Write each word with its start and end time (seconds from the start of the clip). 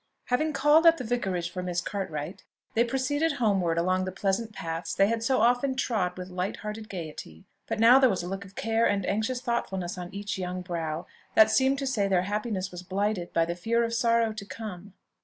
Having 0.29 0.53
called 0.53 0.87
at 0.87 0.97
the 0.97 1.03
Vicarage 1.03 1.51
for 1.51 1.61
Miss 1.61 1.79
Cartwright, 1.79 2.43
they 2.73 2.83
proceeded 2.83 3.33
homeward 3.33 3.77
along 3.77 4.03
the 4.05 4.11
pleasant 4.11 4.51
paths 4.51 4.95
they 4.95 5.05
had 5.05 5.21
so 5.21 5.41
often 5.41 5.75
trod 5.75 6.17
with 6.17 6.29
light 6.31 6.55
hearted 6.65 6.89
gaiety; 6.89 7.45
but 7.67 7.79
now 7.79 7.99
there 7.99 8.09
was 8.09 8.23
a 8.23 8.27
look 8.27 8.43
of 8.43 8.55
care 8.55 8.87
and 8.87 9.05
anxious 9.05 9.41
thoughtfulness 9.41 9.99
on 9.99 10.11
each 10.11 10.39
young 10.39 10.63
brow, 10.63 11.05
that 11.35 11.51
seemed 11.51 11.77
to 11.77 11.85
say 11.85 12.07
their 12.07 12.23
happiness 12.23 12.71
was 12.71 12.81
blighted 12.81 13.31
by 13.31 13.45
the 13.45 13.53
fear 13.55 13.83
of 13.83 13.93
sorrow 13.93 14.33
to 14.33 14.43
come. 14.43 14.93